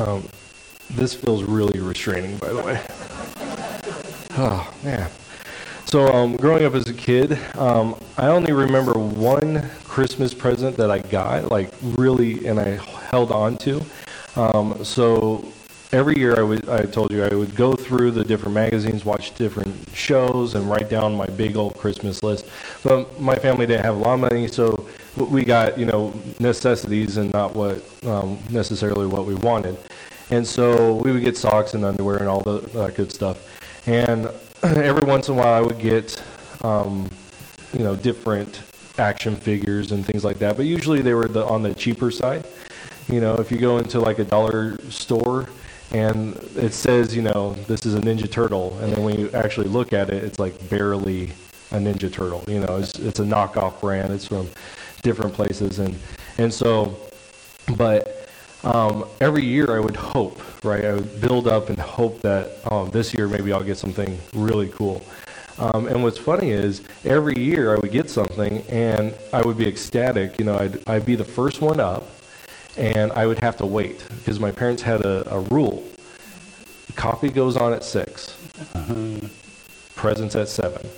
[0.00, 0.26] Um,
[0.90, 2.80] this feels really restraining, by the way.
[4.38, 5.10] Oh, man.
[5.84, 10.90] So, um, growing up as a kid, um, I only remember one Christmas present that
[10.90, 13.84] I got, like really, and I held on to.
[14.36, 15.44] Um, so,
[15.92, 19.34] every year I would, I told you, I would go through the different magazines, watch
[19.34, 22.46] different shows, and write down my big old Christmas list.
[22.82, 27.16] But my family didn't have a lot of money, so we got, you know, necessities
[27.16, 29.76] and not what um, necessarily what we wanted.
[30.30, 33.46] And so we would get socks and underwear and all the, that good stuff.
[33.86, 34.30] And
[34.62, 36.22] every once in a while I would get,
[36.62, 37.10] um,
[37.72, 38.62] you know, different
[38.98, 40.56] action figures and things like that.
[40.56, 42.46] But usually they were the, on the cheaper side.
[43.08, 45.48] You know, if you go into like a dollar store
[45.92, 49.68] and it says, you know, this is a Ninja Turtle, and then when you actually
[49.68, 51.32] look at it, it's like barely
[51.72, 52.44] a Ninja Turtle.
[52.46, 54.12] You know, it's, it's a knockoff brand.
[54.12, 54.48] It's from
[55.02, 55.96] different places, and
[56.38, 56.96] and so,
[57.76, 58.28] but
[58.62, 60.84] um, every year I would hope, right?
[60.84, 64.68] I would build up and hope that um, this year maybe I'll get something really
[64.68, 65.02] cool.
[65.58, 69.66] Um, and what's funny is every year I would get something and I would be
[69.66, 70.38] ecstatic.
[70.38, 72.08] You know, I'd, I'd be the first one up
[72.76, 75.84] and I would have to wait because my parents had a, a rule.
[76.94, 78.36] Coffee goes on at 6
[78.74, 79.28] uh-huh.
[79.94, 80.88] presents at seven.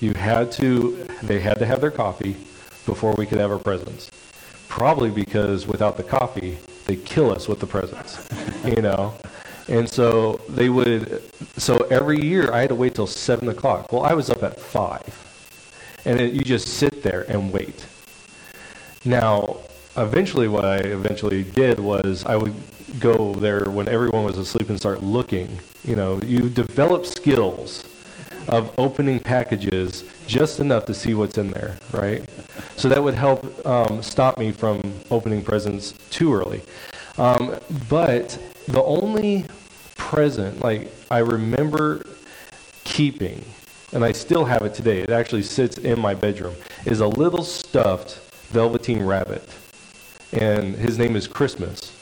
[0.00, 2.36] You had to, they had to have their coffee
[2.86, 4.10] before we could have our presents
[4.70, 8.26] probably because without the coffee, they kill us with the presents,
[8.64, 9.12] you know.
[9.68, 11.22] And so they would.
[11.58, 13.92] So every year I had to wait till seven o'clock.
[13.92, 15.12] Well, I was up at five,
[16.06, 17.84] and it, you just sit there and wait.
[19.04, 19.58] Now,
[20.02, 22.54] eventually, what I eventually did was I would
[22.98, 25.58] go there when everyone was asleep and start looking.
[25.84, 27.84] You know, you develop skills
[28.48, 32.28] of opening packages just enough to see what's in there, right?
[32.76, 36.62] So that would help um, stop me from opening presents too early.
[37.18, 37.56] Um,
[37.88, 39.44] but the only
[39.96, 42.04] present, like, I remember
[42.84, 43.44] keeping,
[43.92, 46.54] and I still have it today, it actually sits in my bedroom,
[46.86, 48.18] is a little stuffed
[48.48, 49.48] velveteen rabbit.
[50.32, 51.96] And his name is Christmas.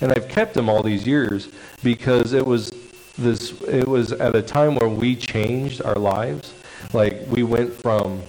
[0.00, 1.48] And I've kept him all these years
[1.82, 2.70] because it was
[3.18, 6.54] this it was at a time where we changed our lives
[6.92, 8.22] like we went from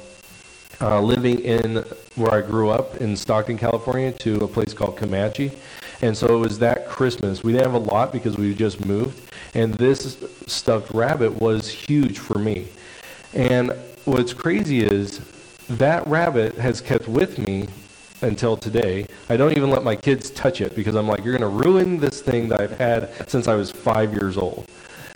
[0.82, 1.84] uh, living in
[2.16, 5.52] where I grew up in Stockton, California, to a place called Camanche.
[6.02, 7.44] And so it was that Christmas.
[7.44, 9.32] We didn't have a lot because we just moved.
[9.54, 12.68] And this stuffed rabbit was huge for me.
[13.34, 13.74] And
[14.06, 15.20] what's crazy is
[15.70, 17.68] that rabbit has kept with me
[18.22, 19.06] until today.
[19.30, 22.00] I don't even let my kids touch it because I'm like, you're going to ruin
[22.00, 24.66] this thing that I've had since I was five years old.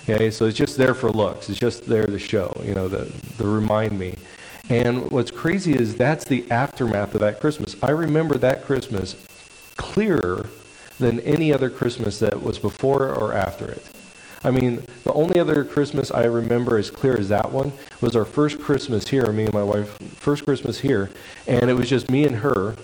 [0.07, 1.49] Okay, so it's just there for looks.
[1.49, 4.15] It's just there to show, you know, to, to remind me.
[4.69, 7.75] And what's crazy is that's the aftermath of that Christmas.
[7.81, 9.15] I remember that Christmas
[9.77, 10.47] clearer
[10.99, 13.83] than any other Christmas that was before or after it.
[14.43, 18.25] I mean, the only other Christmas I remember as clear as that one was our
[18.25, 21.09] first Christmas here, me and my wife, first Christmas here,
[21.47, 22.75] and it was just me and her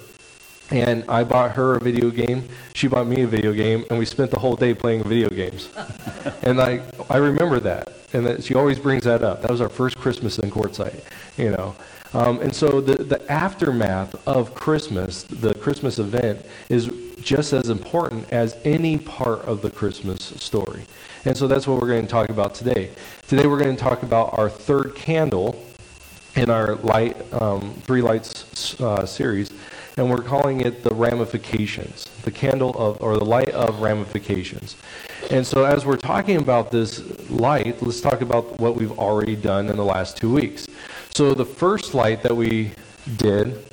[0.71, 2.47] and I bought her a video game.
[2.73, 5.69] She bought me a video game, and we spent the whole day playing video games.
[6.43, 9.41] and I, I remember that, and that she always brings that up.
[9.41, 11.03] That was our first Christmas in Quartzsite,
[11.37, 11.75] you know.
[12.13, 16.89] Um, and so the, the aftermath of Christmas, the Christmas event, is
[17.21, 20.83] just as important as any part of the Christmas story.
[21.25, 22.91] And so that's what we're going to talk about today.
[23.27, 25.63] Today we're going to talk about our third candle
[26.35, 29.51] in our light, um, three lights uh, series
[29.97, 34.75] and we're calling it the ramifications, the candle of, or the light of ramifications.
[35.29, 39.69] And so, as we're talking about this light, let's talk about what we've already done
[39.69, 40.67] in the last two weeks.
[41.11, 42.71] So, the first light that we
[43.17, 43.65] did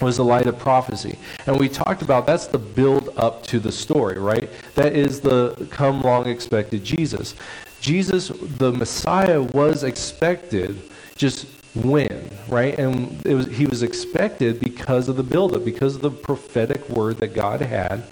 [0.00, 1.18] was the light of prophecy.
[1.46, 4.48] And we talked about that's the build up to the story, right?
[4.74, 7.34] That is the come long expected Jesus.
[7.80, 10.80] Jesus, the Messiah, was expected,
[11.16, 12.78] just when, right?
[12.78, 17.34] And was, he was expected because of the buildup, because of the prophetic word that
[17.34, 18.02] God had,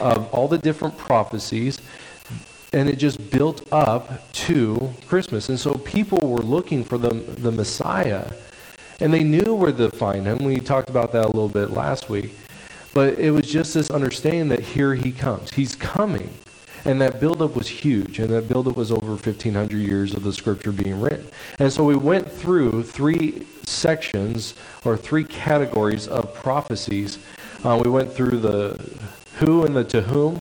[0.00, 1.80] of all the different prophecies,
[2.72, 5.48] and it just built up to Christmas.
[5.48, 8.32] And so people were looking for the, the Messiah,
[9.00, 10.38] and they knew where to find him.
[10.38, 12.32] We talked about that a little bit last week.
[12.94, 15.50] But it was just this understanding that here he comes.
[15.50, 16.28] He's coming.
[16.84, 20.72] And that buildup was huge, and that buildup was over 1,500 years of the scripture
[20.72, 21.26] being written.
[21.58, 27.18] And so we went through three sections or three categories of prophecies.
[27.64, 28.98] Uh, we went through the
[29.36, 30.38] who and the to whom,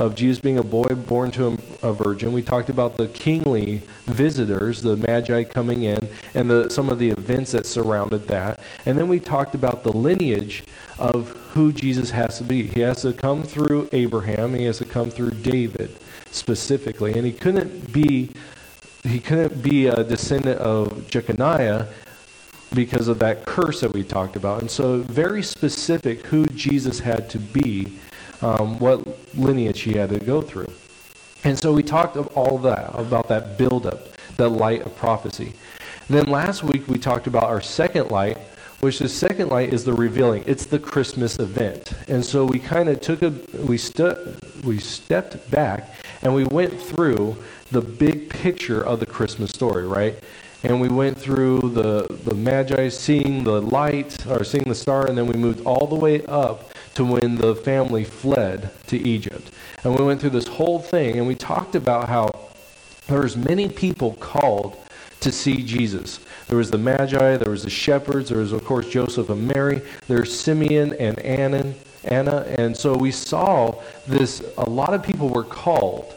[0.00, 2.32] of Jesus being a boy born to a, virgin.
[2.32, 7.10] We talked about the kingly visitors, the magi coming in, and the, some of the
[7.10, 8.60] events that surrounded that.
[8.86, 10.64] And then we talked about the lineage
[10.98, 12.66] of who Jesus has to be.
[12.66, 15.94] He has to come through Abraham, he has to come through David
[16.30, 17.12] specifically.
[17.12, 18.30] And he couldn't be
[19.02, 21.86] he couldn't be a descendant of Jeconiah
[22.74, 24.60] because of that curse that we talked about.
[24.60, 27.98] And so, very specific who Jesus had to be,
[28.42, 29.06] um, what
[29.36, 30.72] lineage he had to go through.
[31.44, 35.54] And so, we talked of all that, about that buildup, the light of prophecy.
[36.08, 38.36] And then last week, we talked about our second light,
[38.80, 40.44] which the second light is the revealing.
[40.46, 41.92] It's the Christmas event.
[42.08, 43.32] And so, we kind of took a,
[43.64, 45.90] we, stu- we stepped back
[46.22, 47.36] and we went through
[47.70, 50.18] the big picture of the Christmas story, right?
[50.62, 55.16] and we went through the, the Magi seeing the light, or seeing the star, and
[55.16, 59.50] then we moved all the way up to when the family fled to Egypt.
[59.84, 62.30] And we went through this whole thing, and we talked about how
[63.06, 64.76] there was many people called
[65.20, 66.20] to see Jesus.
[66.48, 69.82] There was the Magi, there was the shepherds, there was, of course, Joseph and Mary,
[70.08, 72.46] there's Simeon and Anna, Anna.
[72.58, 76.14] And so we saw this, a lot of people were called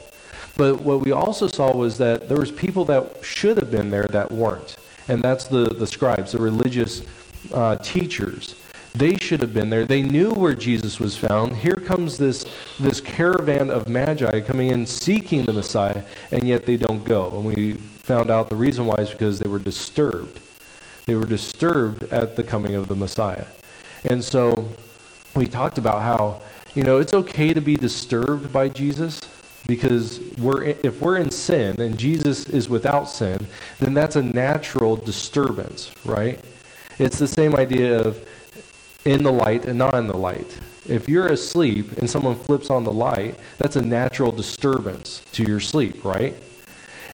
[0.55, 4.07] but what we also saw was that there was people that should have been there
[4.11, 4.75] that weren't.
[5.07, 7.03] And that's the, the scribes, the religious
[7.53, 8.55] uh, teachers.
[8.95, 9.85] They should have been there.
[9.85, 11.55] They knew where Jesus was found.
[11.55, 12.45] Here comes this,
[12.79, 17.31] this caravan of magi coming in seeking the Messiah, and yet they don't go.
[17.31, 20.39] And we found out the reason why is because they were disturbed.
[21.05, 23.45] They were disturbed at the coming of the Messiah.
[24.03, 24.69] And so
[25.35, 26.41] we talked about how,
[26.75, 29.21] you know, it's okay to be disturbed by Jesus
[29.65, 33.47] because we're if we're in sin and Jesus is without sin,
[33.79, 36.39] then that's a natural disturbance, right?
[36.99, 38.27] It's the same idea of
[39.05, 40.59] in the light and not in the light.
[40.87, 45.59] If you're asleep and someone flips on the light, that's a natural disturbance to your
[45.59, 46.35] sleep, right?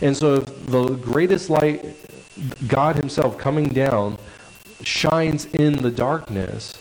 [0.02, 1.86] And so if the greatest light,
[2.68, 4.18] God Himself coming down,
[4.82, 6.74] shines in the darkness,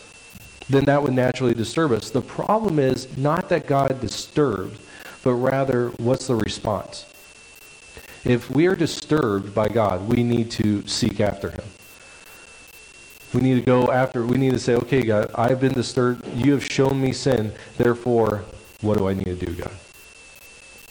[0.69, 2.11] then that would naturally disturb us.
[2.11, 4.79] The problem is not that God disturbed,
[5.25, 7.07] but rather, what's the response?
[8.25, 11.65] If we are disturbed by God, we need to seek after Him.
[13.35, 16.27] We need to go after, we need to say, okay, God, I've been disturbed.
[16.35, 17.53] You have shown me sin.
[17.77, 18.45] Therefore,
[18.81, 19.73] what do I need to do, God?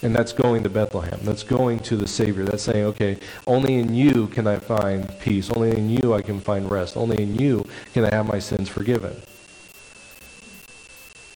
[0.04, 1.20] And that's going to Bethlehem.
[1.24, 2.44] That's going to the Savior.
[2.44, 3.18] That's saying, okay,
[3.48, 5.50] only in you can I find peace.
[5.50, 6.96] Only in you I can find rest.
[6.96, 9.20] Only in you can I have my sins forgiven.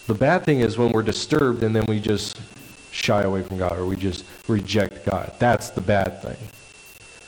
[0.06, 2.40] The bad thing is when we're disturbed and then we just
[2.92, 5.34] shy away from God or we just reject God.
[5.40, 6.38] That's the bad thing.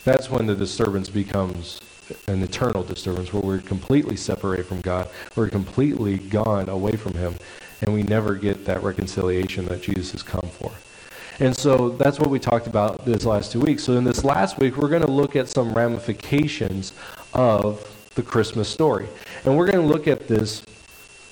[0.04, 1.80] That's when the disturbance becomes
[2.28, 5.10] an eternal disturbance where we're completely separated from God.
[5.36, 7.36] We're completely gone away from Him.
[7.82, 10.72] And we never get that reconciliation that Jesus has come for.
[11.40, 13.84] And so that's what we talked about this last two weeks.
[13.84, 16.94] So in this last week, we're going to look at some ramifications
[17.34, 19.08] of the Christmas story.
[19.44, 20.64] And we're going to look at this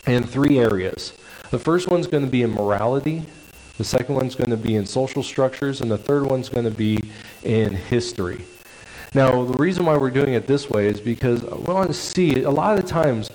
[0.07, 1.13] in three areas.
[1.51, 3.24] The first one's going to be in morality,
[3.77, 6.71] the second one's going to be in social structures, and the third one's going to
[6.71, 7.00] be
[7.44, 8.45] in history.
[9.13, 12.44] Now, the reason why we're doing it this way is because we want to see,
[12.44, 13.30] a lot of the times,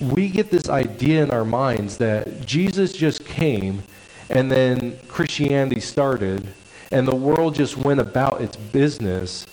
[0.00, 3.82] we get this idea in our minds that Jesus just came
[4.30, 6.48] and then Christianity started
[6.90, 9.46] and the world just went about its business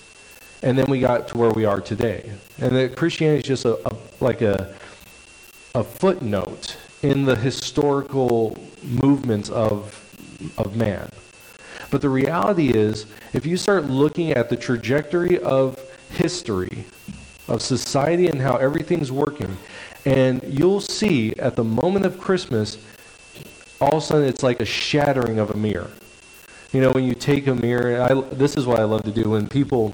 [0.63, 2.31] and then we got to where we are today.
[2.57, 4.73] And that Christianity is just a, a like a,
[5.75, 9.97] a footnote in the historical movements of
[10.57, 11.09] of man.
[11.91, 15.77] But the reality is, if you start looking at the trajectory of
[16.09, 16.85] history,
[17.47, 19.57] of society, and how everything's working,
[20.05, 22.77] and you'll see at the moment of Christmas,
[23.79, 25.91] all of a sudden it's like a shattering of a mirror.
[26.71, 29.29] You know, when you take a mirror, I, this is what I love to do
[29.31, 29.93] when people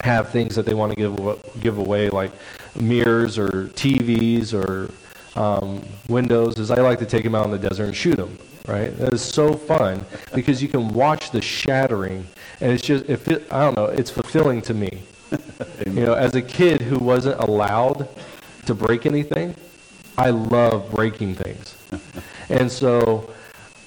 [0.00, 2.32] have things that they want to give give away, like
[2.80, 4.90] mirrors or TVs or
[5.38, 6.58] um, windows.
[6.58, 8.36] Is I like to take them out in the desert and shoot them
[8.68, 8.96] right?
[8.98, 10.04] That is so fun
[10.34, 12.26] because you can watch the shattering,
[12.60, 15.02] and it's just, if it, I don't know, it's fulfilling to me.
[15.86, 18.08] you know, as a kid who wasn't allowed
[18.66, 19.54] to break anything,
[20.16, 21.76] I love breaking things.
[22.50, 23.30] and so,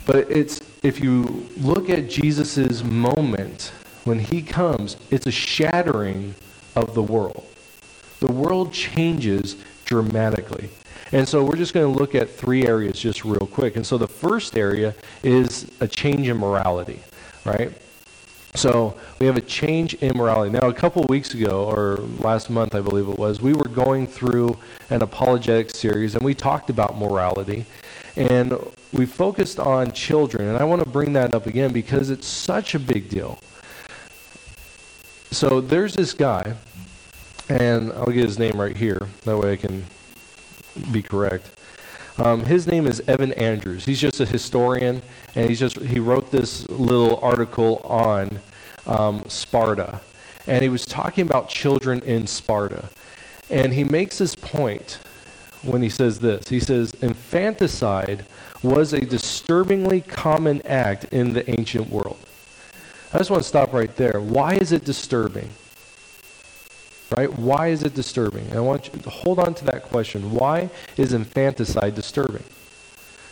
[0.05, 3.71] but it's, if you look at Jesus's moment
[4.03, 6.33] when he comes, it's a shattering
[6.75, 7.45] of the world.
[8.19, 9.55] The world changes
[9.85, 10.69] dramatically.
[11.13, 13.75] And so we're just going to look at three areas just real quick.
[13.75, 16.99] And so the first area is a change in morality,
[17.43, 17.71] right?
[18.55, 20.51] So we have a change in morality.
[20.51, 24.07] Now, a couple weeks ago, or last month, I believe it was, we were going
[24.07, 24.57] through
[24.89, 27.65] an apologetic series and we talked about morality.
[28.15, 28.53] And
[28.93, 30.47] we focused on children.
[30.47, 33.39] And I want to bring that up again because it's such a big deal.
[35.31, 36.55] So there's this guy,
[37.47, 39.07] and I'll get his name right here.
[39.23, 39.85] That way I can
[40.91, 41.49] be correct.
[42.17, 43.85] Um, his name is Evan Andrews.
[43.85, 45.01] He's just a historian,
[45.35, 48.39] and he's just he wrote this little article on
[48.85, 50.01] um, Sparta,
[50.45, 52.89] and he was talking about children in Sparta,
[53.49, 54.99] and he makes this point
[55.63, 56.47] when he says this.
[56.47, 58.25] He says infanticide
[58.61, 62.19] was a disturbingly common act in the ancient world.
[63.13, 64.21] I just want to stop right there.
[64.21, 65.49] Why is it disturbing?
[67.17, 67.31] Right?
[67.37, 68.51] Why is it disturbing?
[68.55, 70.31] I want you to hold on to that question.
[70.31, 72.43] Why is infanticide disturbing?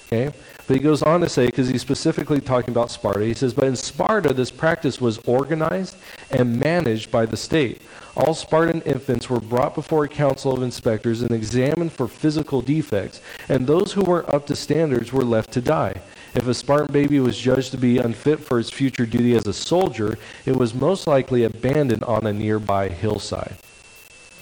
[0.08, 0.36] Okay?
[0.68, 3.66] But he goes on to say, because he's specifically talking about Sparta, he says, But
[3.66, 5.96] in Sparta, this practice was organized
[6.30, 7.82] and managed by the state.
[8.16, 13.22] All Spartan infants were brought before a council of inspectors and examined for physical defects,
[13.48, 16.02] and those who weren't up to standards were left to die.
[16.36, 19.54] If a Spartan baby was judged to be unfit for its future duty as a
[19.54, 23.56] soldier, it was most likely abandoned on a nearby hillside.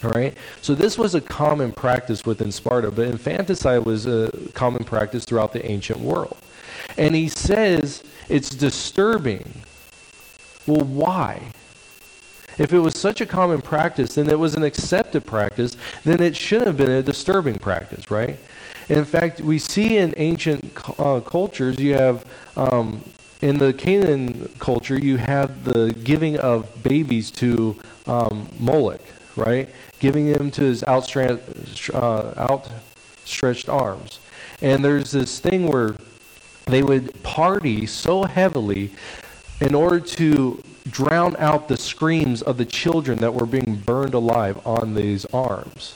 [0.08, 0.38] All right?
[0.62, 5.52] So this was a common practice within Sparta, but infanticide was a common practice throughout
[5.52, 6.38] the ancient world.
[6.98, 9.64] And he says it's disturbing.
[10.66, 11.52] Well, why?
[12.58, 16.36] If it was such a common practice, then it was an accepted practice, then it
[16.36, 18.38] shouldn't have been a disturbing practice, right?
[18.90, 23.04] In fact, we see in ancient uh, cultures, you have, um,
[23.42, 27.76] in the Canaan culture, you have the giving of babies to
[28.08, 29.02] um, Moloch,
[29.38, 29.70] right?
[30.00, 34.20] Giving them to his uh, outstretched arms.
[34.62, 35.96] And there's this thing where
[36.66, 38.92] they would party so heavily
[39.62, 44.66] in order to drown out the screams of the children that were being burned alive
[44.66, 45.96] on these arms.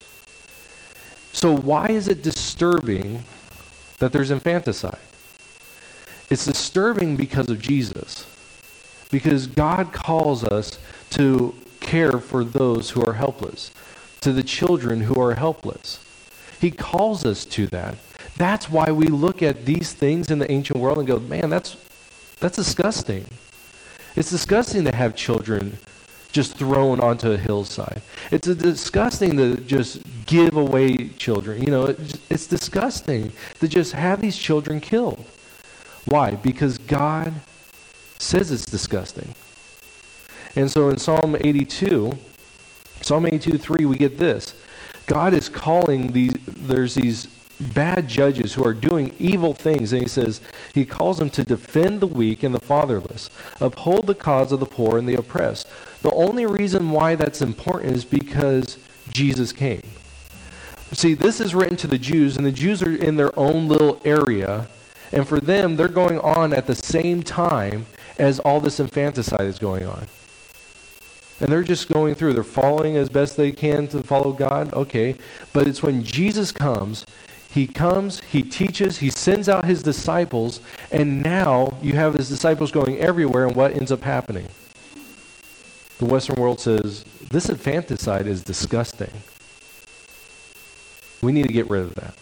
[1.33, 3.23] So, why is it disturbing
[3.99, 4.99] that there's infanticide?
[6.29, 8.25] It's disturbing because of Jesus.
[9.11, 10.79] Because God calls us
[11.11, 13.71] to care for those who are helpless,
[14.21, 15.99] to the children who are helpless.
[16.61, 17.95] He calls us to that.
[18.37, 21.75] That's why we look at these things in the ancient world and go, man, that's,
[22.39, 23.25] that's disgusting.
[24.15, 25.77] It's disgusting to have children
[26.31, 28.01] just thrown onto a hillside.
[28.31, 31.61] It's disgusting to just give away children.
[31.61, 31.85] You know,
[32.29, 35.25] it's disgusting to just have these children killed.
[36.05, 36.31] Why?
[36.31, 37.33] Because God
[38.17, 39.35] says it's disgusting.
[40.55, 42.17] And so in Psalm 82,
[43.01, 44.53] Psalm 82 3, we get this.
[45.07, 47.27] God is calling these, there's these
[47.73, 49.93] bad judges who are doing evil things.
[49.93, 50.41] And he says,
[50.73, 53.29] he calls them to defend the weak and the fatherless,
[53.59, 55.67] uphold the cause of the poor and the oppressed.
[56.01, 58.77] The only reason why that's important is because
[59.09, 59.83] Jesus came.
[60.93, 64.01] See, this is written to the Jews, and the Jews are in their own little
[64.03, 64.67] area.
[65.13, 67.85] And for them, they're going on at the same time
[68.17, 70.07] as all this infanticide is going on.
[71.41, 72.33] And they're just going through.
[72.33, 74.73] They're following as best they can to follow God.
[74.73, 75.15] Okay.
[75.51, 77.05] But it's when Jesus comes
[77.51, 82.71] he comes, he teaches, he sends out his disciples, and now you have his disciples
[82.71, 84.47] going everywhere, and what ends up happening?
[85.97, 89.11] The Western world says, this infanticide is disgusting.
[91.21, 92.15] We need to get rid of that.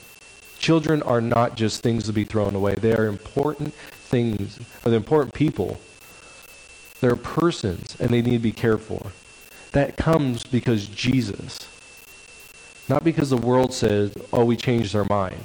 [0.57, 5.35] Children are not just things to be thrown away, they are important things, they're important
[5.35, 5.79] people.
[7.01, 9.11] They're persons, and they need to be cared for.
[9.71, 11.69] That comes because Jesus
[12.89, 15.39] not because the world says, oh, we changed our mind.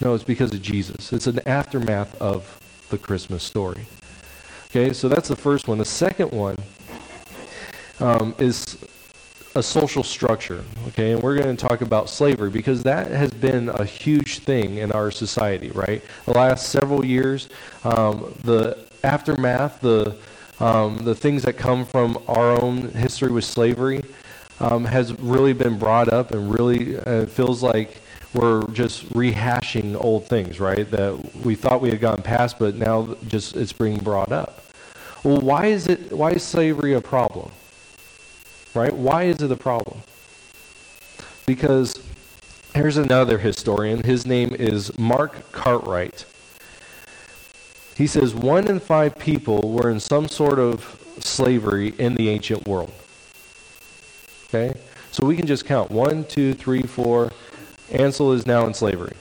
[0.00, 1.12] No, it's because of Jesus.
[1.12, 2.60] It's an aftermath of
[2.90, 3.86] the Christmas story.
[4.70, 5.78] Okay, so that's the first one.
[5.78, 6.56] The second one
[7.98, 8.78] um, is
[9.54, 10.64] a social structure.
[10.88, 14.78] Okay, and we're going to talk about slavery because that has been a huge thing
[14.78, 16.02] in our society, right?
[16.24, 17.48] The last several years,
[17.84, 20.16] um, the aftermath, the
[20.60, 24.04] um, the things that come from our own history with slavery,
[24.60, 28.00] um, has really been brought up and really uh, feels like
[28.32, 30.88] we're just rehashing old things, right?
[30.90, 34.64] That we thought we had gone past, but now just it's being brought up.
[35.24, 36.12] Well, why is it?
[36.12, 37.50] Why is slavery a problem?
[38.74, 38.94] Right?
[38.94, 40.02] Why is it a problem?
[41.44, 42.02] Because
[42.74, 44.02] here's another historian.
[44.02, 46.24] His name is Mark Cartwright.
[47.96, 52.66] He says one in five people were in some sort of slavery in the ancient
[52.66, 52.92] world.
[54.48, 54.78] Okay?
[55.10, 57.30] So we can just count one, two, three, four.
[57.90, 59.14] Ansel is now in slavery.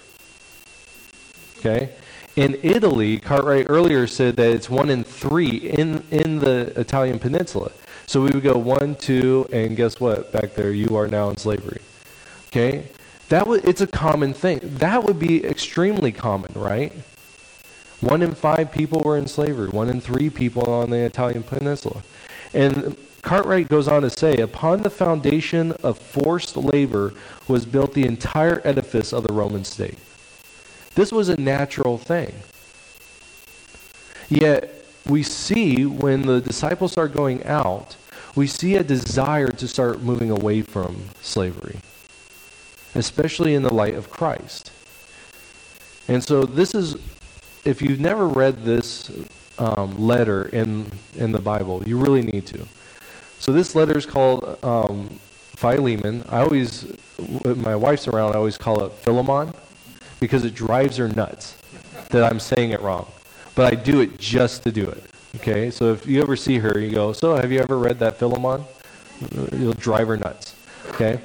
[1.60, 1.90] Okay?
[2.38, 7.72] In Italy, Cartwright earlier said that it's one in three in, in the Italian peninsula.
[8.12, 10.34] So we would go one, two, and guess what?
[10.34, 11.80] Back there, you are now in slavery.
[12.48, 12.84] Okay?
[13.30, 14.60] That would, it's a common thing.
[14.62, 16.92] That would be extremely common, right?
[18.02, 19.70] One in five people were in slavery.
[19.70, 22.04] One in three people on the Italian peninsula.
[22.54, 27.14] And Cartwright goes on to say, upon the foundation of forced labor
[27.48, 29.98] was built the entire edifice of the Roman state.
[30.96, 32.34] This was a natural thing.
[34.28, 37.96] Yet, we see when the disciples are going out,
[38.36, 41.80] we see a desire to start moving away from slavery,
[42.96, 44.72] especially in the light of Christ.
[46.08, 46.96] And so, this is,
[47.66, 49.12] if you've never read this
[49.58, 52.66] um, letter in, in the Bible, you really need to.
[53.40, 55.20] So, this letter is called um,
[55.56, 56.24] Philemon.
[56.30, 56.84] I always,
[57.44, 59.54] when my wife's around, I always call it Philemon
[60.20, 61.58] because it drives her nuts
[62.10, 63.12] that I'm saying it wrong.
[63.56, 65.11] But I do it just to do it.
[65.36, 65.72] Okay?
[65.72, 68.64] So if you ever see her, you go, So, have you ever read that Philemon?
[69.54, 70.56] You'll drive her nuts.
[70.90, 71.22] Okay?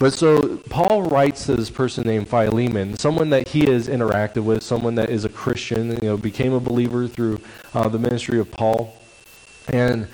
[0.00, 4.62] But so Paul writes to this person named Philemon, someone that he has interacted with,
[4.62, 7.38] someone that is a Christian, you know, became a believer through
[7.74, 8.96] uh, the ministry of Paul,
[9.68, 10.08] and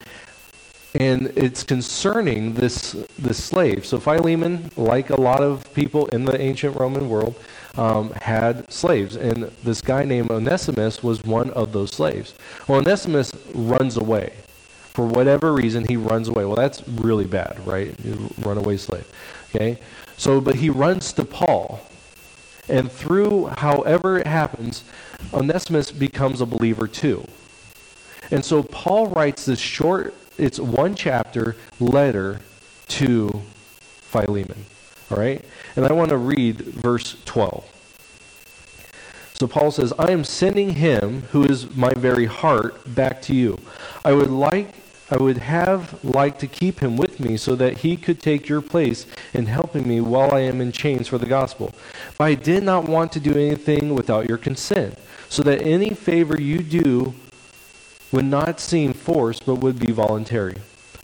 [1.00, 3.84] and it's concerning this this slave.
[3.84, 7.36] So Philemon, like a lot of people in the ancient Roman world,
[7.76, 9.16] um, had slaves.
[9.16, 12.34] And this guy named Onesimus was one of those slaves.
[12.66, 14.32] Well, Onesimus runs away.
[14.94, 16.46] For whatever reason, he runs away.
[16.46, 17.94] Well, that's really bad, right?
[18.38, 19.06] Runaway slave.
[19.54, 19.78] Okay?
[20.16, 21.80] So, but he runs to Paul.
[22.68, 24.82] And through however it happens,
[25.32, 27.26] Onesimus becomes a believer too.
[28.30, 32.40] And so Paul writes this short, it's one chapter letter
[32.88, 33.42] to
[33.76, 34.64] Philemon.
[35.10, 35.44] All right?
[35.76, 37.72] And I want to read verse 12.
[39.34, 43.58] So Paul says, I am sending him who is my very heart back to you.
[44.04, 44.74] I would like
[45.08, 48.60] I would have liked to keep him with me so that he could take your
[48.60, 51.72] place in helping me while I am in chains for the gospel.
[52.18, 56.40] But I did not want to do anything without your consent, so that any favor
[56.40, 57.14] you do
[58.16, 60.54] would not seem forced but would be voluntary.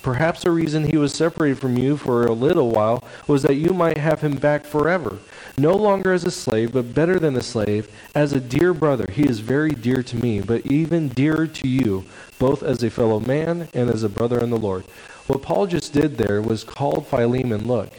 [0.03, 3.75] Perhaps the reason he was separated from you for a little while was that you
[3.75, 5.19] might have him back forever,
[5.59, 9.07] no longer as a slave, but better than a slave, as a dear brother.
[9.13, 12.07] He is very dear to me, but even dearer to you,
[12.39, 14.85] both as a fellow man and as a brother in the Lord.
[15.27, 17.91] What Paul just did there was called Philemon, look,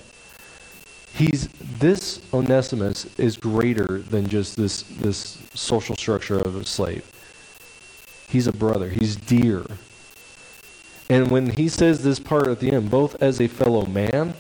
[1.14, 7.08] he's this Onesimus is greater than just this this social structure of a slave.
[8.28, 8.90] He's a brother.
[8.90, 9.66] He's dear.
[11.10, 14.34] And when he says this part at the end, both as a fellow man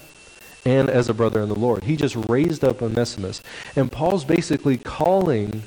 [0.65, 3.41] and as a brother in the Lord, he just raised up Onesimus.
[3.76, 5.63] And Paul's basically calling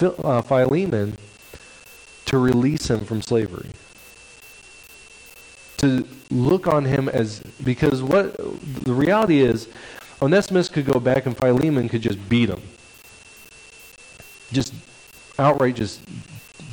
[0.00, 1.16] uh, Philemon
[2.26, 3.70] to release him from slavery.
[5.78, 9.68] To look on him as, because what the reality is,
[10.22, 12.62] Onesimus could go back and Philemon could just beat him.
[14.52, 14.74] Just
[15.38, 16.00] outright just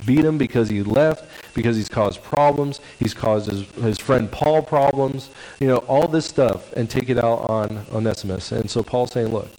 [0.08, 2.80] beat him because he left because he's caused problems.
[2.98, 7.20] He's caused his, his friend Paul problems, you know, all this stuff, and take it
[7.20, 8.52] out on Onesimus.
[8.52, 9.50] And so Paul's saying, look,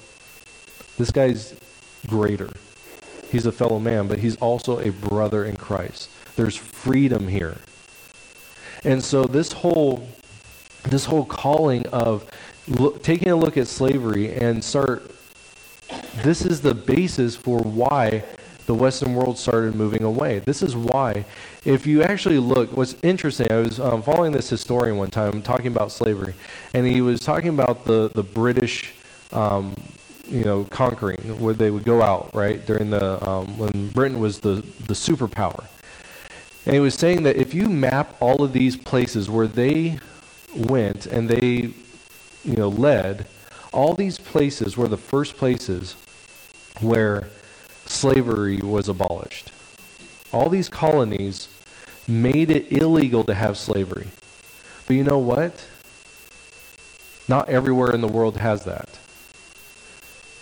[0.97, 1.55] this guy's
[2.09, 2.51] greater.
[3.31, 6.11] He's a fellow man, but he's also a brother in Christ.
[6.35, 7.59] There's freedom here.
[8.85, 10.09] And so this whole
[10.85, 12.31] this whole calling of
[12.69, 15.11] look, taking a look at slavery and start
[16.23, 18.25] this is the basis for why
[18.69, 20.41] the Western world started moving away.
[20.41, 21.25] This is why,
[21.65, 25.69] if you actually look, what's interesting, I was um, following this historian one time talking
[25.69, 26.35] about slavery,
[26.75, 28.93] and he was talking about the, the British,
[29.33, 29.75] um,
[30.29, 34.41] you know, conquering, where they would go out, right, during the, um, when Britain was
[34.41, 35.65] the, the superpower.
[36.67, 39.99] And he was saying that if you map all of these places where they
[40.55, 41.73] went and they,
[42.45, 43.27] you know, led,
[43.73, 45.97] all these places were the first places
[46.81, 47.29] where
[47.91, 49.51] slavery was abolished.
[50.33, 51.49] All these colonies
[52.07, 54.09] made it illegal to have slavery.
[54.87, 55.67] But you know what?
[57.29, 58.99] Not everywhere in the world has that.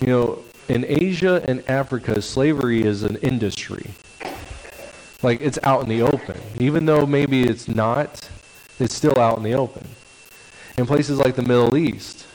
[0.00, 3.90] You know, in Asia and Africa, slavery is an industry.
[5.22, 6.40] Like it's out in the open.
[6.61, 8.28] Even though maybe it's not,
[8.78, 9.88] it's still out in the open.
[10.76, 12.26] In places like the Middle East,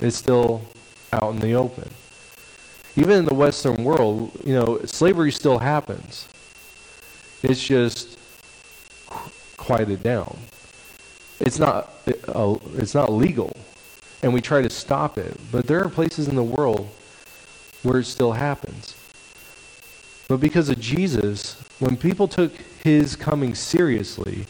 [0.00, 0.62] it's still
[1.12, 1.90] out in the open
[2.96, 6.26] even in the Western world, you know, slavery still happens.
[7.42, 8.18] It's just
[9.56, 10.36] quieted down.
[11.38, 11.90] It's not
[12.28, 13.56] uh, it's not legal,
[14.22, 15.38] and we try to stop it.
[15.50, 16.88] But there are places in the world
[17.82, 18.94] where it still happens.
[20.28, 22.52] But because of Jesus, when people took
[22.84, 24.46] his coming seriously,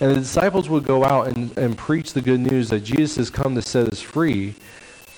[0.00, 3.30] and the disciples would go out and, and preach the good news that Jesus has
[3.30, 4.54] come to set us free,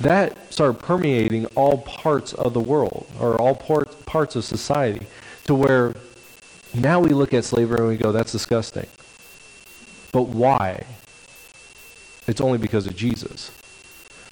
[0.00, 5.06] that started permeating all parts of the world or all part, parts of society
[5.44, 5.94] to where
[6.74, 8.87] now we look at slavery and we go, that's disgusting.
[10.12, 10.85] But why?
[12.26, 13.50] It's only because of Jesus.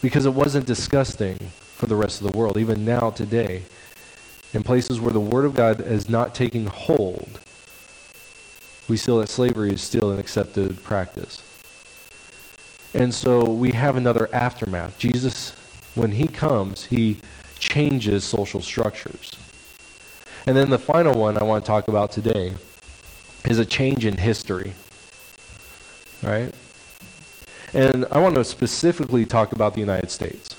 [0.03, 2.57] Because it wasn't disgusting for the rest of the world.
[2.59, 3.62] Even now, today,
[4.53, 7.40] in places where the Word of God is not taking hold,
[8.88, 11.43] we see that slavery is still an accepted practice.
[12.94, 14.96] And so we have another aftermath.
[14.98, 15.50] Jesus,
[15.96, 17.20] when he comes, he
[17.59, 19.33] changes social structures.
[20.46, 22.52] And then the final one I want to talk about today
[23.46, 24.74] is a change in history.
[26.22, 26.54] Right?
[27.72, 30.54] And I want to specifically talk about the United States.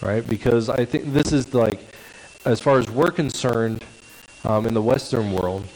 [0.00, 0.26] Right?
[0.26, 1.80] Because I think this is like,
[2.46, 3.84] as far as we're concerned
[4.44, 5.66] um, in the Western world,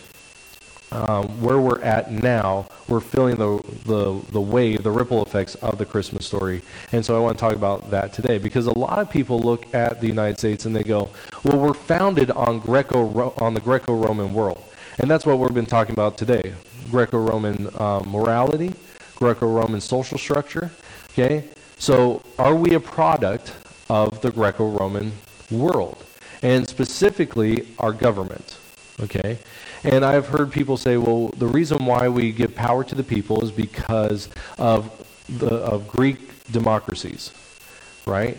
[0.92, 5.78] um, where we're at now, we're feeling the, the, the wave, the ripple effects of
[5.78, 6.62] the Christmas story.
[6.92, 9.72] And so I want to talk about that today because a lot of people look
[9.74, 11.10] at the United States and they go,
[11.44, 14.62] well, we're founded on, Greco, on the Greco Roman world.
[14.98, 16.54] And that's what we've been talking about today
[16.90, 18.72] Greco Roman um, morality,
[19.16, 20.70] Greco Roman social structure.
[21.12, 21.44] Okay?
[21.78, 23.52] So are we a product
[23.88, 25.12] of the Greco Roman
[25.50, 26.04] world?
[26.42, 28.58] And specifically, our government.
[29.00, 29.38] Okay?
[29.84, 33.42] And I've heard people say, well, the reason why we give power to the people
[33.42, 34.90] is because of
[35.28, 37.32] the of Greek democracies,
[38.06, 38.36] right?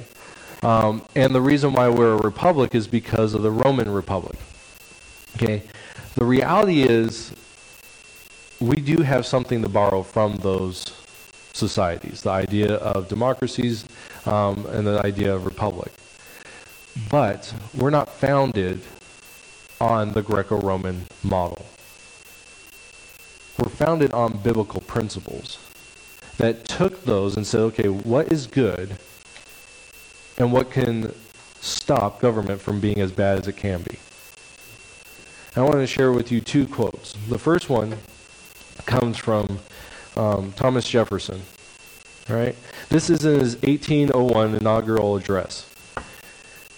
[0.64, 4.38] Um, and the reason why we're a republic is because of the Roman Republic.
[5.36, 5.62] Okay,
[6.16, 7.32] the reality is
[8.60, 10.96] we do have something to borrow from those
[11.54, 13.86] societies, the idea of democracies
[14.26, 15.92] um, and the idea of republic.
[17.10, 18.82] But we're not founded
[19.80, 21.66] on the Greco Roman model.
[23.58, 25.58] We're founded on biblical principles
[26.38, 28.98] that took those and said, okay, what is good
[30.38, 31.14] and what can
[31.62, 33.98] stop government from being as bad as it can be?
[35.56, 37.14] I want to share with you two quotes.
[37.30, 37.98] The first one
[38.86, 39.60] comes from
[40.18, 41.42] um, Thomas Jefferson.
[42.30, 42.56] All right,
[42.90, 45.70] this is in his 1801 inaugural address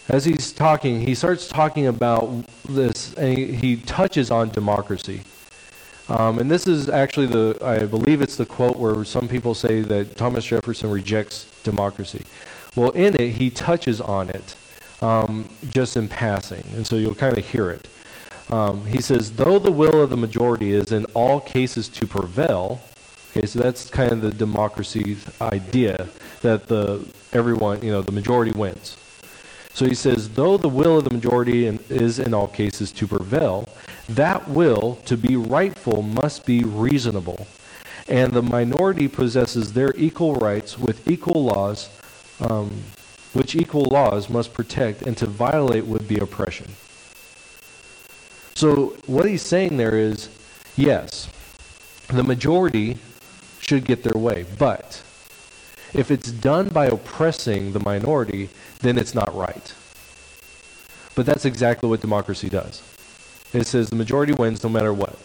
[0.10, 5.22] as he's talking, he starts talking about this, and he, he touches on democracy.
[6.10, 9.82] Um, and this is actually the, I believe it's the quote where some people say
[9.82, 12.24] that Thomas Jefferson rejects democracy.
[12.76, 14.56] Well, in it, he touches on it
[15.02, 17.88] um, just in passing, and so you'll kind of hear it.
[18.50, 22.80] Um, he says, though the will of the majority is in all cases to prevail,
[23.32, 26.08] okay, so that's kind of the democracy idea
[26.42, 28.96] that the everyone, you know, the majority wins.
[29.78, 33.70] So he says, though the will of the majority is in all cases to prevail,
[34.10, 37.46] that will, to be rightful, must be reasonable.
[38.08, 41.92] And the minority possesses their equal rights with equal laws,
[42.40, 42.72] um,
[43.34, 46.72] which equal laws must protect, and to violate would be oppression.
[48.56, 50.30] So what he's saying there is,
[50.76, 51.30] yes,
[52.08, 52.98] the majority
[53.60, 55.04] should get their way, but
[55.94, 59.74] if it's done by oppressing the minority, then it's not right.
[61.16, 62.82] But that's exactly what democracy does.
[63.54, 65.18] It says the majority wins no matter what.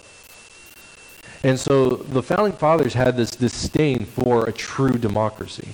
[1.45, 5.71] And so the founding fathers had this disdain for a true democracy.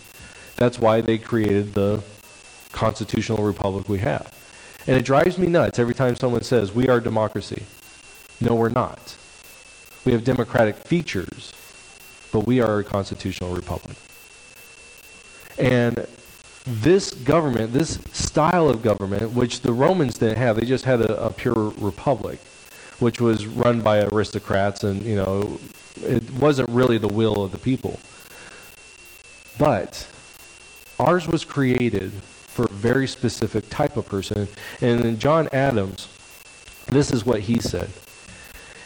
[0.57, 2.03] That's why they created the
[2.73, 4.35] constitutional republic we have.
[4.87, 7.65] And it drives me nuts every time someone says, We are democracy.
[8.41, 9.17] No, we're not.
[10.05, 11.53] We have democratic features,
[12.33, 13.97] but we are a constitutional republic.
[15.59, 16.07] And
[16.65, 21.27] this government, this style of government, which the Romans didn't have, they just had a,
[21.27, 22.39] a pure republic,
[22.99, 25.59] which was run by aristocrats, and you know,
[26.03, 27.99] it wasn't really the will of the people.
[29.59, 30.07] But
[30.99, 34.49] ours was created for a very specific type of person.
[34.81, 36.09] And in John Adams,
[36.87, 37.91] this is what he said.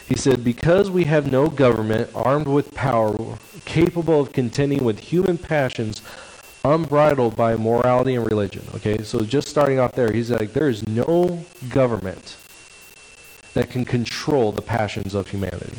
[0.07, 3.15] He said, Because we have no government armed with power
[3.65, 6.01] capable of contending with human passions
[6.63, 8.63] unbridled by morality and religion.
[8.75, 12.37] Okay, so just starting off there, he's like, there is no government
[13.53, 15.77] that can control the passions of humanity.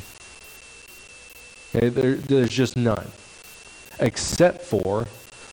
[1.74, 3.10] Okay, there, there's just none,
[3.98, 5.06] except for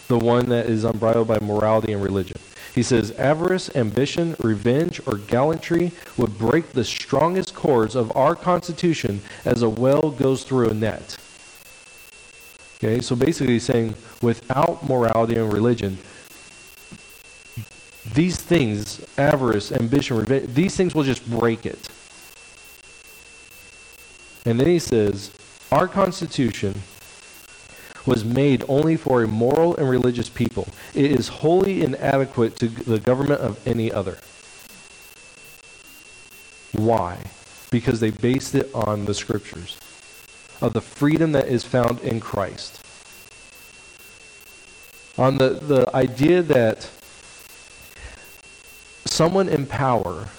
[0.08, 2.38] the one that is unbridled by morality and religion.
[2.76, 9.22] He says, avarice, ambition, revenge, or gallantry would break the strongest cords of our Constitution
[9.44, 11.18] as a well goes through a net.
[12.84, 16.00] Okay, so basically he's saying without morality and religion,
[18.16, 21.88] these things, avarice, ambition, revenge, these things will just break it.
[24.46, 25.32] And then he says,
[25.72, 26.82] Our Constitution
[28.08, 30.68] was made only for a moral and religious people.
[30.96, 34.18] It is wholly inadequate to the government of any other.
[36.72, 37.20] Why?
[37.70, 39.78] Because they based it on the scriptures,
[40.62, 42.80] of the freedom that is found in Christ.
[45.18, 46.90] On the, the idea that
[49.06, 50.30] someone in power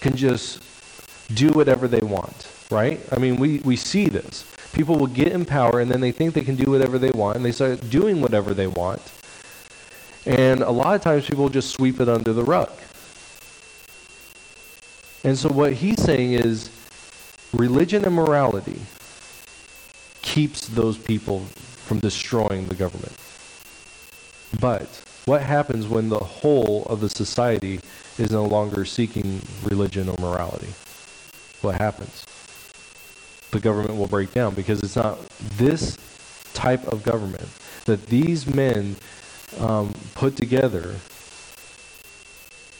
[0.00, 0.62] can just
[1.34, 3.00] do whatever they want, right?
[3.10, 4.44] I mean, we, we see this.
[4.72, 7.36] People will get in power and then they think they can do whatever they want
[7.36, 9.02] and they start doing whatever they want.
[10.24, 12.70] And a lot of times people just sweep it under the rug.
[15.24, 16.70] And so what he's saying is
[17.52, 18.78] religion and morality
[20.38, 21.40] keeps those people
[21.86, 23.12] from destroying the government.
[24.60, 24.86] But
[25.24, 27.80] what happens when the whole of the society
[28.18, 30.68] is no longer seeking religion or morality?
[31.60, 32.24] What happens?
[33.50, 35.18] The government will break down because it's not
[35.56, 35.98] this
[36.54, 37.48] type of government
[37.86, 38.94] that these men
[39.58, 40.94] um, put together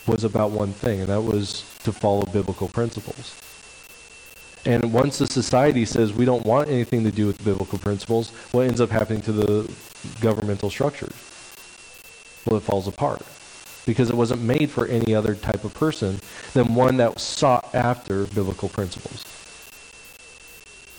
[0.06, 3.34] was about one thing, and that was to follow biblical principles.
[4.64, 8.66] And once the society says we don't want anything to do with biblical principles, what
[8.66, 9.72] ends up happening to the
[10.20, 11.14] governmental structures?
[12.48, 13.22] well, it falls apart
[13.86, 16.20] because it wasn't made for any other type of person
[16.52, 19.24] than one that sought after biblical principles.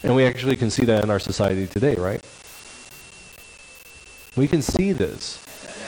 [0.04, 2.24] And we actually can see that in our society today, right?
[4.36, 5.44] We can see this.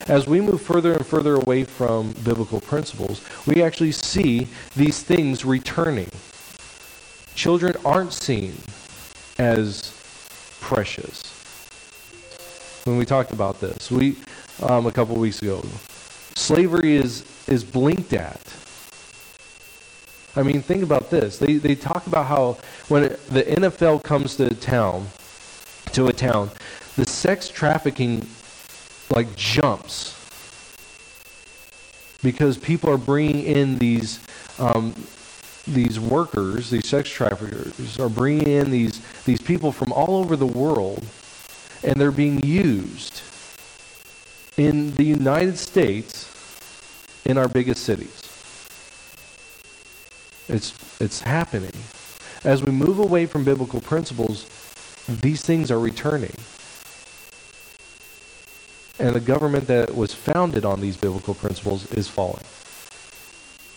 [0.08, 5.46] As we move further and further away from biblical principles, we actually see these things
[5.46, 6.11] returning.
[7.36, 8.56] Children aren't seen
[9.38, 9.98] as
[10.60, 11.28] precious.
[12.86, 14.16] When we talked about this, we
[14.62, 15.64] um, a couple weeks ago.
[16.36, 18.42] Slavery is, is blinked at.
[20.36, 21.38] I mean, think about this.
[21.38, 25.08] They, they talk about how when it, the NFL comes to a town,
[25.94, 26.52] to a town,
[26.96, 28.28] the sex trafficking
[29.10, 30.18] like jumps
[32.24, 34.20] because people are bringing in these
[34.60, 34.94] um,
[35.68, 40.46] these workers, these sex traffickers, are bringing in these these people from all over the
[40.46, 41.06] world,
[41.84, 43.22] and they're being used
[44.58, 46.28] in the United States
[47.26, 48.22] in our biggest cities.
[50.48, 51.72] It's, it's happening.
[52.44, 54.46] As we move away from biblical principles,
[55.08, 56.36] these things are returning.
[59.00, 62.44] And the government that was founded on these biblical principles is falling.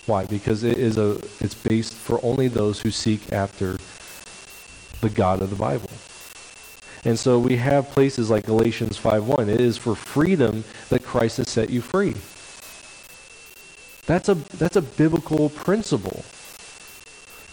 [0.06, 0.26] Why?
[0.26, 3.78] Because it is a it's based for only those who seek after
[5.00, 5.90] the God of the Bible.
[7.04, 9.48] And so we have places like Galatians 5:1.
[9.48, 12.14] It is for freedom that Christ has set you free.
[14.06, 16.24] That's a that's a biblical principle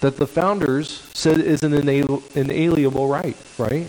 [0.01, 3.87] that the founders said is an inalienable right, right?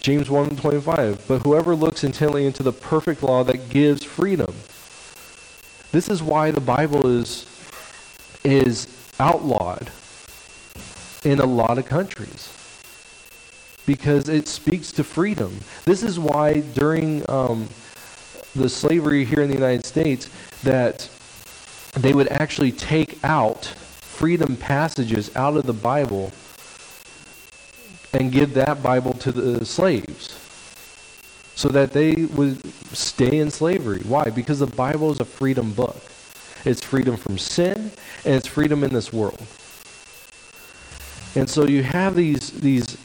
[0.00, 1.20] James 1:25.
[1.28, 4.54] But whoever looks intently into the perfect law that gives freedom.
[5.92, 7.46] This is why the Bible is
[8.44, 8.88] is
[9.20, 9.90] outlawed
[11.22, 12.52] in a lot of countries
[13.86, 15.60] because it speaks to freedom.
[15.84, 17.68] This is why during um,
[18.56, 20.30] the slavery here in the United States
[20.62, 21.08] that
[21.96, 26.32] they would actually take out freedom passages out of the Bible
[28.14, 30.41] and give that Bible to the slaves
[31.62, 32.60] so that they would
[32.92, 34.00] stay in slavery.
[34.00, 34.30] Why?
[34.30, 35.96] Because the Bible is a freedom book.
[36.64, 37.92] It's freedom from sin
[38.24, 39.40] and it's freedom in this world.
[41.36, 42.98] And so you have these these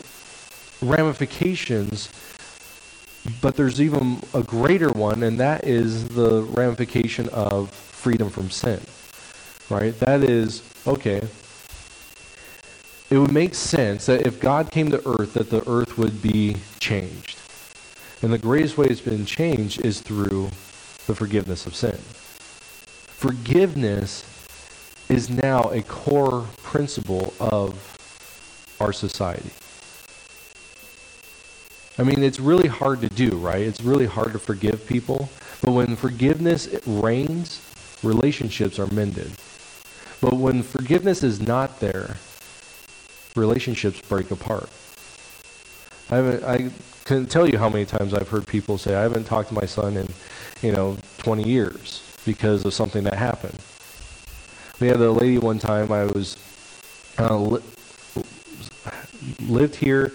[0.81, 2.09] ramifications,
[3.41, 8.81] but there's even a greater one, and that is the ramification of freedom from sin.
[9.69, 9.93] Right?
[9.99, 11.21] That is, okay,
[13.11, 16.57] it would make sense that if God came to earth, that the earth would be
[16.79, 17.36] changed.
[18.21, 20.45] And the greatest way it's been changed is through
[21.05, 21.97] the forgiveness of sin.
[23.17, 24.23] Forgiveness
[25.09, 27.95] is now a core principle of
[28.79, 29.51] our society.
[31.99, 33.61] I mean, it's really hard to do, right?
[33.61, 35.29] It's really hard to forgive people.
[35.63, 37.61] But when forgiveness reigns,
[38.03, 39.31] relationships are mended.
[40.21, 42.17] But when forgiveness is not there,
[43.35, 44.69] relationships break apart.
[46.09, 46.71] I I
[47.07, 49.65] couldn't tell you how many times I've heard people say, I haven't talked to my
[49.65, 50.09] son in,
[50.61, 53.57] you know, 20 years because of something that happened.
[54.81, 56.35] We had a lady one time, I was,
[57.17, 57.63] uh, li-
[59.39, 60.11] lived here,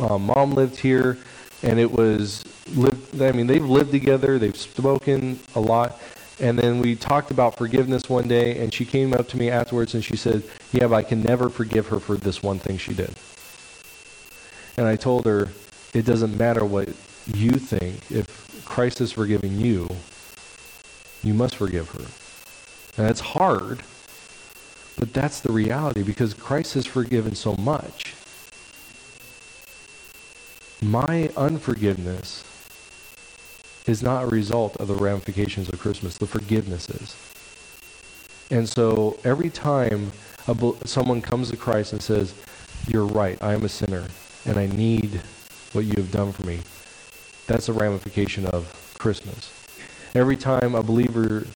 [0.00, 1.18] uh, mom lived here,
[1.62, 3.20] and it was lived.
[3.20, 4.38] I mean, they've lived together.
[4.38, 6.00] They've spoken a lot,
[6.38, 9.94] And then we talked about forgiveness one day, and she came up to me afterwards
[9.94, 12.92] and she said, Yeah, but I can never forgive her for this one thing she
[12.92, 13.14] did.
[14.76, 15.48] And I told her,
[15.96, 16.88] It doesn't matter what
[17.24, 18.10] you think.
[18.10, 19.88] If Christ is forgiving you,
[21.22, 22.04] you must forgive her.
[23.00, 23.82] And it's hard,
[24.98, 28.14] but that's the reality because Christ has forgiven so much.
[30.82, 32.44] My unforgiveness
[33.86, 36.18] is not a result of the ramifications of Christmas.
[36.18, 37.16] The forgiveness is.
[38.50, 40.12] And so every time
[40.84, 42.34] someone comes to Christ and says,
[42.86, 44.04] You're right, I am a sinner,
[44.44, 45.22] and I need
[45.72, 46.60] what you have done for me,
[47.46, 49.52] that's a ramification of Christmas.
[50.14, 51.46] Every time a believer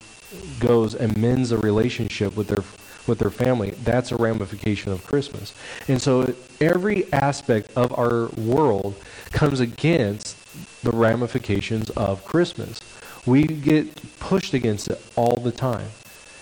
[0.59, 2.63] goes and mends a relationship with their
[3.07, 5.55] with their family, that's a ramification of Christmas.
[5.87, 8.95] And so every aspect of our world
[9.31, 10.37] comes against
[10.83, 12.79] the ramifications of Christmas.
[13.25, 15.87] We get pushed against it all the time.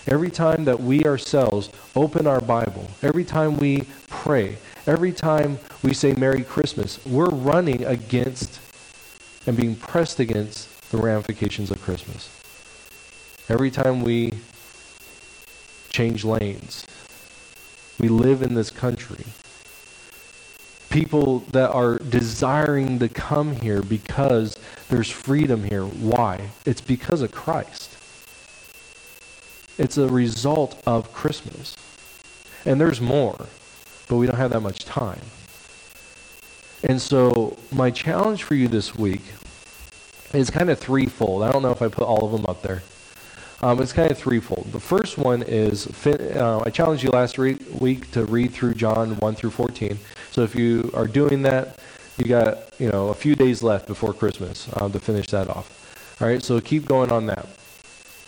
[0.06, 5.94] Every time that we ourselves open our Bible, every time we pray, every time we
[5.94, 8.60] say Merry Christmas, we're running against
[9.46, 12.28] and being pressed against the ramifications of Christmas.
[13.48, 14.34] Every time we
[15.88, 16.86] change lanes,
[17.98, 19.24] we live in this country
[20.90, 24.56] people that are desiring to come here because
[24.88, 25.84] there's freedom here.
[25.84, 26.50] Why?
[26.66, 27.96] It's because of Christ.
[29.78, 31.76] It's a result of Christmas.
[32.66, 33.46] And there's more,
[34.10, 35.22] but we don't have that much time.
[36.82, 39.22] And so, my challenge for you this week
[40.34, 41.44] is kind of threefold.
[41.44, 42.82] I don't know if I put all of them up there.
[43.62, 44.72] Um, it's kind of threefold.
[44.72, 49.16] The first one is uh, I challenged you last re- week to read through John
[49.16, 49.98] 1 through 14.
[50.32, 51.78] So if you are doing that,
[52.16, 56.16] you got you know a few days left before Christmas um, to finish that off.
[56.20, 57.46] All right, so keep going on that.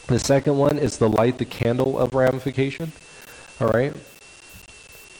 [0.06, 2.92] The second one is the light the candle of ramification.
[3.60, 3.94] All right,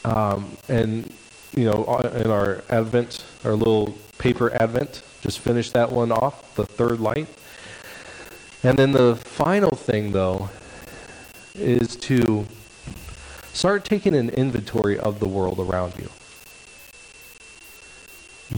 [0.05, 1.13] um, and
[1.55, 6.55] you know uh, in our Advent, our little paper Advent, just finish that one off.
[6.55, 7.29] The third light,
[8.63, 10.51] and then the final thing though
[11.55, 12.47] is to
[13.53, 16.09] start taking an inventory of the world around you.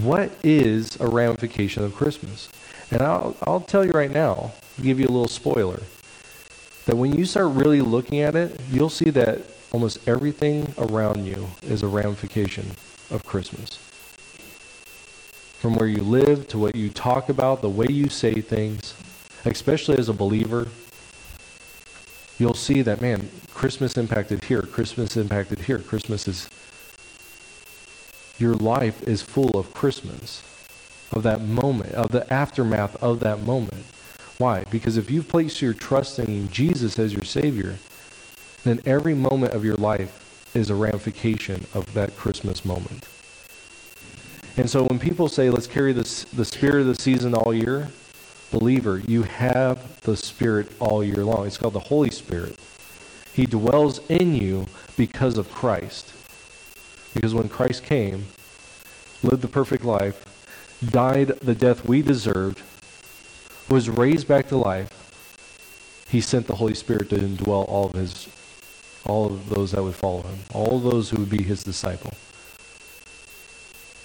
[0.02, 2.48] What is a ramification of Christmas?
[2.90, 5.82] And I'll, I'll tell you right now, give you a little spoiler,
[6.86, 9.40] that when you start really looking at it, you'll see that
[9.74, 12.64] almost everything around you is a ramification
[13.10, 13.76] of Christmas.
[15.58, 18.94] From where you live to what you talk about, the way you say things,
[19.44, 20.68] especially as a believer,
[22.38, 26.48] you'll see that, man, Christmas impacted here, Christmas impacted here, Christmas is
[28.38, 30.44] your life is full of Christmas,
[31.10, 33.84] of that moment, of the aftermath of that moment.
[34.38, 34.62] Why?
[34.70, 37.78] Because if you've placed your trust in Jesus as your Savior,
[38.64, 43.08] then every moment of your life is a ramification of that Christmas moment.
[44.56, 47.88] And so when people say, let's carry this, the spirit of the season all year,
[48.54, 51.46] believer, you have the Spirit all year long.
[51.46, 52.56] It's called the Holy Spirit.
[53.32, 56.12] He dwells in you because of Christ.
[57.14, 58.26] Because when Christ came,
[59.24, 60.24] lived the perfect life,
[60.84, 62.62] died the death we deserved,
[63.68, 64.90] was raised back to life,
[66.08, 68.28] he sent the Holy Spirit to indwell all of his
[69.06, 72.14] all of those that would follow him, all those who would be his disciple.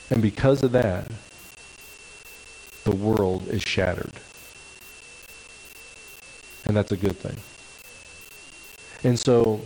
[0.09, 1.09] And because of that,
[2.83, 4.13] the world is shattered.
[6.65, 7.38] And that's a good thing.
[9.03, 9.62] And so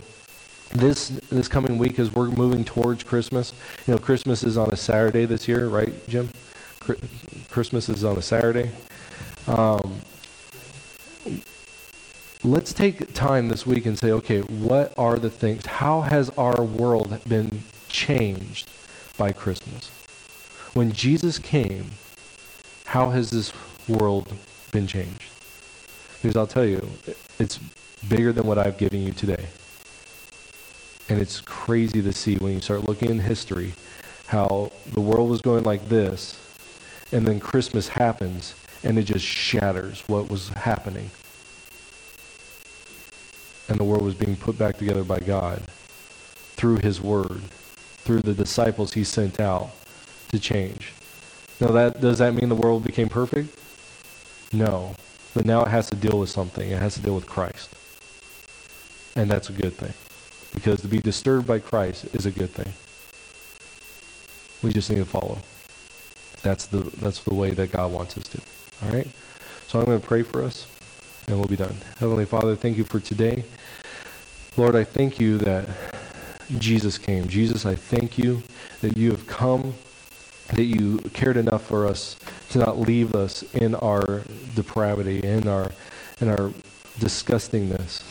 [0.74, 3.52] this this coming week as we're moving towards Christmas.
[3.86, 6.28] You know, Christmas is on a Saturday this year, right, Jim?
[7.50, 8.70] Christmas is on a Saturday.
[9.46, 10.00] Um,
[12.44, 15.64] let's take time this week and say, okay, what are the things?
[15.64, 18.68] How has our world been changed
[19.16, 19.88] by Christmas?
[20.74, 21.92] When Jesus came,
[22.84, 23.52] how has this
[23.88, 24.34] world
[24.72, 25.24] been changed?
[26.20, 26.86] Because I'll tell you,
[27.38, 27.58] it's
[28.08, 29.46] bigger than what I've given you today.
[31.08, 33.72] And it's crazy to see when you start looking in history
[34.26, 36.38] how the world was going like this,
[37.10, 41.10] and then Christmas happens, and it just shatters what was happening.
[43.68, 45.62] And the world was being put back together by God
[46.56, 47.40] through His Word,
[48.04, 49.70] through the disciples He sent out
[50.28, 50.92] to change.
[51.60, 53.56] Now, that does that mean the world became perfect?
[54.52, 54.94] No.
[55.34, 56.70] But now it has to deal with something.
[56.70, 57.74] It has to deal with Christ.
[59.16, 59.92] And that's a good thing.
[60.54, 62.72] Because to be disturbed by Christ is a good thing.
[64.62, 65.38] We just need to follow.
[66.42, 68.40] That's the that's the way that God wants us to.
[68.84, 69.08] All right?
[69.66, 70.66] So I'm going to pray for us.
[71.26, 71.76] And we'll be done.
[71.98, 73.44] Heavenly Father, thank you for today.
[74.56, 75.68] Lord, I thank you that
[76.58, 77.28] Jesus came.
[77.28, 78.42] Jesus, I thank you
[78.80, 79.74] that you have come,
[80.52, 82.16] that you cared enough for us
[82.50, 84.22] to not leave us in our
[84.54, 85.72] depravity, in our
[86.20, 86.52] in our
[87.00, 88.02] disgustingness,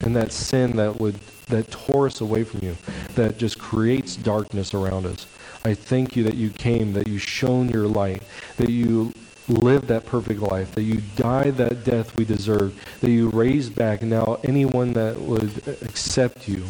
[0.00, 1.18] and that sin that would
[1.48, 2.76] that tore us away from you,
[3.14, 5.26] that just creates darkness around us.
[5.64, 8.22] I thank you that you came, that you shone your light,
[8.56, 9.12] that you
[9.48, 14.02] lived that perfect life, that you died that death we deserved, that you raised back.
[14.02, 16.64] Now, anyone that would accept you,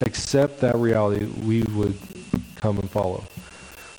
[0.00, 1.98] accept that reality, we would
[2.56, 3.24] come and follow.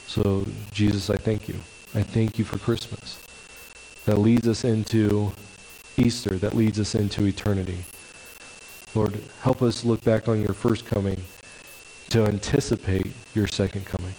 [0.08, 1.56] So, Jesus, I thank you.
[1.96, 3.24] I thank you for Christmas.
[4.06, 5.32] That leads us into
[5.98, 7.80] Easter, that leads us into eternity.
[8.96, 11.22] Lord, help us look back on your first coming
[12.10, 14.14] to anticipate your second coming.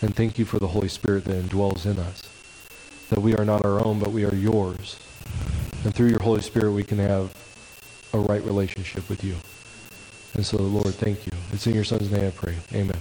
[0.00, 2.31] And thank you for the Holy Spirit that indwells in us
[3.12, 4.98] that we are not our own, but we are yours.
[5.84, 7.30] And through your Holy Spirit, we can have
[8.14, 9.36] a right relationship with you.
[10.32, 11.32] And so, Lord, thank you.
[11.52, 12.56] It's in your Son's name I pray.
[12.72, 12.96] Amen.